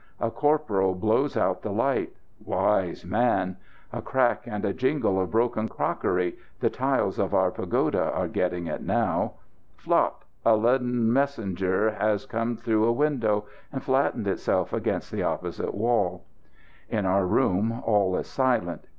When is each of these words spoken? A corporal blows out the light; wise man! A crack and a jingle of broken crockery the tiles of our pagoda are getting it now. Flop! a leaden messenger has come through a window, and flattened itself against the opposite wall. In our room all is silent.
A 0.19 0.31
corporal 0.31 0.95
blows 0.95 1.37
out 1.37 1.61
the 1.61 1.69
light; 1.71 2.13
wise 2.43 3.05
man! 3.05 3.57
A 3.93 4.01
crack 4.01 4.47
and 4.47 4.65
a 4.65 4.73
jingle 4.73 5.21
of 5.21 5.29
broken 5.29 5.69
crockery 5.69 6.37
the 6.59 6.71
tiles 6.71 7.19
of 7.19 7.35
our 7.35 7.51
pagoda 7.51 8.11
are 8.11 8.27
getting 8.27 8.65
it 8.65 8.81
now. 8.81 9.33
Flop! 9.77 10.25
a 10.43 10.55
leaden 10.55 11.13
messenger 11.13 11.91
has 11.91 12.25
come 12.25 12.57
through 12.57 12.85
a 12.85 12.91
window, 12.91 13.45
and 13.71 13.83
flattened 13.83 14.27
itself 14.27 14.73
against 14.73 15.11
the 15.11 15.21
opposite 15.21 15.75
wall. 15.75 16.23
In 16.89 17.05
our 17.05 17.27
room 17.27 17.79
all 17.85 18.15
is 18.17 18.25
silent. 18.25 18.85